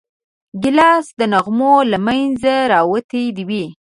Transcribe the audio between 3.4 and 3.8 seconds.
وي.